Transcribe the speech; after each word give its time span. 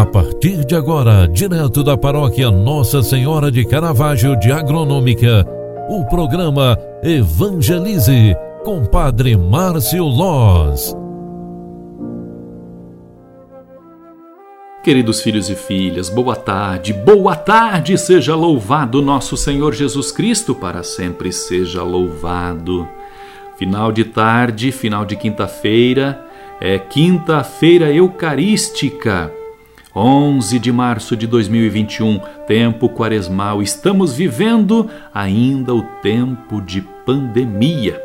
A 0.00 0.06
partir 0.06 0.64
de 0.64 0.74
agora, 0.74 1.28
direto 1.28 1.84
da 1.84 1.94
paróquia 1.94 2.50
Nossa 2.50 3.02
Senhora 3.02 3.50
de 3.52 3.66
Caravaggio 3.66 4.34
de 4.34 4.50
Agronômica, 4.50 5.46
o 5.90 6.06
programa 6.06 6.74
Evangelize 7.02 8.34
com 8.64 8.82
Padre 8.86 9.36
Márcio 9.36 10.04
Loz. 10.04 10.96
Queridos 14.82 15.20
filhos 15.20 15.50
e 15.50 15.54
filhas, 15.54 16.08
boa 16.08 16.34
tarde, 16.34 16.94
boa 16.94 17.36
tarde, 17.36 17.98
seja 17.98 18.34
louvado 18.34 19.02
nosso 19.02 19.36
Senhor 19.36 19.74
Jesus 19.74 20.10
Cristo, 20.10 20.54
para 20.54 20.82
sempre 20.82 21.30
seja 21.30 21.82
louvado. 21.82 22.88
Final 23.58 23.92
de 23.92 24.04
tarde, 24.06 24.72
final 24.72 25.04
de 25.04 25.14
quinta-feira, 25.14 26.26
é 26.58 26.78
quinta-feira 26.78 27.92
eucarística. 27.92 29.38
11 29.94 30.58
de 30.58 30.70
março 30.70 31.16
de 31.16 31.26
2021, 31.26 32.20
tempo 32.46 32.88
quaresmal, 32.88 33.62
estamos 33.62 34.12
vivendo 34.14 34.88
ainda 35.12 35.74
o 35.74 35.82
tempo 36.02 36.60
de 36.60 36.80
pandemia. 37.04 38.00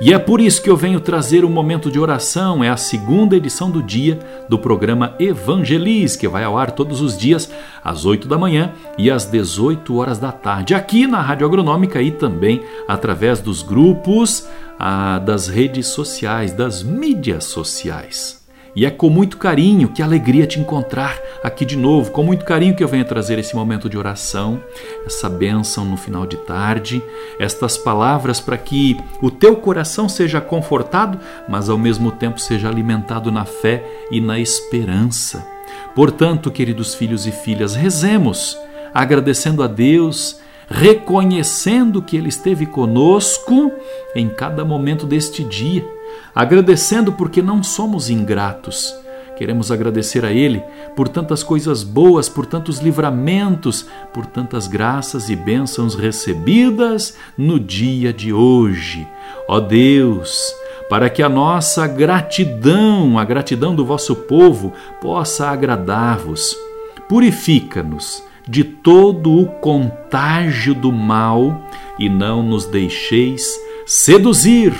E 0.00 0.14
é 0.14 0.18
por 0.18 0.40
isso 0.40 0.62
que 0.62 0.70
eu 0.70 0.76
venho 0.76 0.98
trazer 0.98 1.44
um 1.44 1.50
momento 1.50 1.90
de 1.90 2.00
oração, 2.00 2.64
é 2.64 2.70
a 2.70 2.76
segunda 2.76 3.36
edição 3.36 3.70
do 3.70 3.82
dia 3.82 4.18
do 4.48 4.58
programa 4.58 5.14
Evangelize, 5.20 6.18
que 6.18 6.26
vai 6.26 6.42
ao 6.42 6.56
ar 6.56 6.70
todos 6.70 7.02
os 7.02 7.16
dias 7.16 7.52
às 7.84 8.06
8 8.06 8.26
da 8.26 8.38
manhã 8.38 8.72
e 8.96 9.10
às 9.10 9.26
18 9.26 9.94
horas 9.94 10.18
da 10.18 10.32
tarde, 10.32 10.74
aqui 10.74 11.06
na 11.06 11.20
Rádio 11.20 11.46
Agronômica 11.46 12.00
e 12.00 12.10
também 12.10 12.62
através 12.88 13.40
dos 13.40 13.62
grupos 13.62 14.48
ah, 14.78 15.18
das 15.18 15.48
redes 15.48 15.88
sociais, 15.88 16.52
das 16.52 16.82
mídias 16.82 17.44
sociais. 17.44 18.39
E 18.74 18.86
é 18.86 18.90
com 18.90 19.10
muito 19.10 19.36
carinho, 19.36 19.88
que 19.88 20.02
alegria 20.02 20.46
te 20.46 20.60
encontrar 20.60 21.20
aqui 21.42 21.64
de 21.64 21.76
novo, 21.76 22.10
com 22.12 22.22
muito 22.22 22.44
carinho 22.44 22.74
que 22.74 22.84
eu 22.84 22.88
venho 22.88 23.04
trazer 23.04 23.38
esse 23.38 23.54
momento 23.54 23.88
de 23.88 23.98
oração, 23.98 24.62
essa 25.04 25.28
bênção 25.28 25.84
no 25.84 25.96
final 25.96 26.24
de 26.24 26.36
tarde, 26.36 27.02
estas 27.38 27.76
palavras 27.76 28.40
para 28.40 28.56
que 28.56 28.96
o 29.20 29.30
teu 29.30 29.56
coração 29.56 30.08
seja 30.08 30.40
confortado, 30.40 31.18
mas 31.48 31.68
ao 31.68 31.78
mesmo 31.78 32.12
tempo 32.12 32.40
seja 32.40 32.68
alimentado 32.68 33.32
na 33.32 33.44
fé 33.44 33.84
e 34.10 34.20
na 34.20 34.38
esperança. 34.38 35.46
Portanto, 35.94 36.50
queridos 36.50 36.94
filhos 36.94 37.26
e 37.26 37.32
filhas, 37.32 37.74
rezemos, 37.74 38.56
agradecendo 38.94 39.62
a 39.62 39.66
Deus, 39.66 40.38
reconhecendo 40.70 42.00
que 42.00 42.16
Ele 42.16 42.28
esteve 42.28 42.64
conosco 42.64 43.72
em 44.14 44.28
cada 44.28 44.64
momento 44.64 45.04
deste 45.04 45.42
dia 45.42 45.84
agradecendo 46.34 47.12
porque 47.12 47.42
não 47.42 47.62
somos 47.62 48.10
ingratos. 48.10 48.94
Queremos 49.36 49.72
agradecer 49.72 50.24
a 50.24 50.32
Ele 50.32 50.62
por 50.94 51.08
tantas 51.08 51.42
coisas 51.42 51.82
boas, 51.82 52.28
por 52.28 52.44
tantos 52.44 52.78
livramentos, 52.78 53.86
por 54.12 54.26
tantas 54.26 54.66
graças 54.66 55.30
e 55.30 55.36
bênçãos 55.36 55.94
recebidas 55.94 57.16
no 57.38 57.58
dia 57.58 58.12
de 58.12 58.32
hoje. 58.34 59.08
Ó 59.48 59.58
Deus, 59.58 60.54
para 60.90 61.08
que 61.08 61.22
a 61.22 61.28
nossa 61.28 61.86
gratidão, 61.86 63.18
a 63.18 63.24
gratidão 63.24 63.74
do 63.74 63.84
vosso 63.84 64.14
povo, 64.14 64.74
possa 65.00 65.48
agradar-vos. 65.48 66.54
Purifica-nos 67.08 68.22
de 68.50 68.64
todo 68.64 69.40
o 69.40 69.46
contágio 69.46 70.74
do 70.74 70.90
mal 70.90 71.64
e 72.00 72.08
não 72.08 72.42
nos 72.42 72.66
deixeis 72.66 73.48
seduzir 73.86 74.74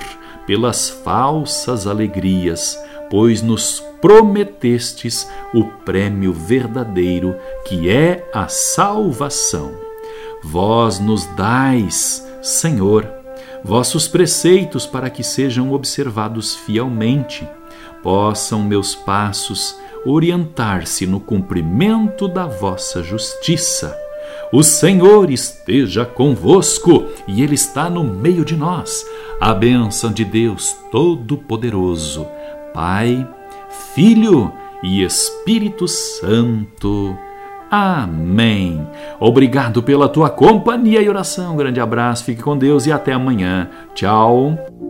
pelas 0.45 0.91
falsas 0.91 1.87
alegrias, 1.87 2.77
pois 3.09 3.41
nos 3.41 3.79
prometestes 4.01 5.31
o 5.55 5.63
prêmio 5.65 6.33
verdadeiro, 6.33 7.37
que 7.65 7.89
é 7.89 8.29
a 8.35 8.49
salvação. 8.49 9.73
Vós 10.43 10.99
nos 10.99 11.25
dais, 11.37 12.27
Senhor, 12.43 13.09
vossos 13.63 14.09
preceitos 14.09 14.85
para 14.85 15.09
que 15.09 15.23
sejam 15.23 15.73
observados 15.73 16.57
fielmente, 16.57 17.49
possam 18.03 18.65
meus 18.65 18.97
passos 18.97 19.77
orientar-se 20.05 21.07
no 21.07 21.21
cumprimento 21.21 22.29
da 22.29 22.47
vossa 22.47 23.03
justiça. 23.03 23.97
O 24.53 24.63
Senhor 24.63 25.31
esteja 25.31 26.05
convosco 26.05 27.05
e 27.29 27.43
Ele 27.43 27.55
está 27.55 27.89
no 27.89 28.03
meio 28.03 28.45
de 28.45 28.57
nós 28.57 29.07
a 29.41 29.55
bênção 29.55 30.13
de 30.13 30.25
Deus 30.25 30.77
Todo-Poderoso, 30.91 32.27
Pai, 32.75 33.27
Filho 33.95 34.53
e 34.83 35.03
Espírito 35.03 35.87
Santo. 35.87 37.17
Amém. 37.71 38.85
Obrigado 39.21 39.83
pela 39.83 40.09
tua 40.09 40.29
companhia 40.29 41.01
e 41.01 41.09
oração. 41.09 41.55
Um 41.55 41.57
grande 41.57 41.81
abraço, 41.81 42.25
fique 42.25 42.43
com 42.43 42.59
Deus 42.59 42.87
e 42.87 42.93
até 42.93 43.13
amanhã. 43.13 43.71
Tchau. 43.95 44.90